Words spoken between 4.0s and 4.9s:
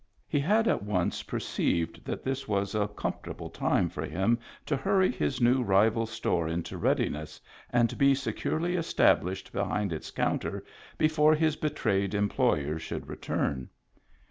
him to